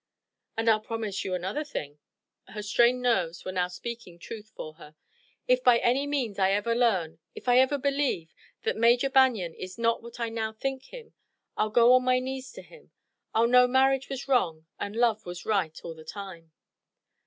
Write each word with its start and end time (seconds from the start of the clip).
"And 0.57 0.67
I'll 0.67 0.79
promise 0.79 1.23
you 1.23 1.35
another 1.35 1.63
thing" 1.63 1.99
her 2.47 2.63
strained 2.63 3.03
nerves 3.03 3.43
now 3.45 3.65
were 3.65 3.69
speaking 3.69 4.17
truth 4.17 4.51
for 4.55 4.73
her 4.73 4.95
"if 5.47 5.63
by 5.63 5.77
any 5.77 6.07
means 6.07 6.39
I 6.39 6.53
ever 6.53 6.73
learn 6.73 7.19
if 7.35 7.47
I 7.47 7.59
ever 7.59 7.77
believe 7.77 8.33
that 8.63 8.75
Major 8.75 9.11
Banion 9.11 9.53
is 9.53 9.77
not 9.77 10.01
what 10.01 10.19
I 10.19 10.29
now 10.29 10.53
think 10.53 10.85
him, 10.85 11.13
I'll 11.55 11.69
go 11.69 11.93
on 11.93 12.03
my 12.03 12.17
knees 12.17 12.51
to 12.53 12.63
him. 12.63 12.89
I'll 13.35 13.45
know 13.45 13.67
marriage 13.67 14.09
was 14.09 14.27
wrong 14.27 14.65
and 14.79 14.95
love 14.95 15.23
was 15.27 15.45
right 15.45 15.79
all 15.83 15.93
the 15.93 16.03
time." 16.03 16.51